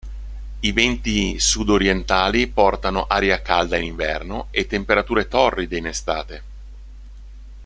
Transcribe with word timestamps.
I 0.61 0.71
venti 0.71 1.37
sud-orientali 1.39 2.47
portano 2.47 3.05
aria 3.05 3.39
calda 3.43 3.77
in 3.77 3.83
inverno 3.83 4.47
e 4.49 4.65
temperature 4.65 5.27
torride 5.27 5.77
in 5.77 5.85
estate. 5.85 6.43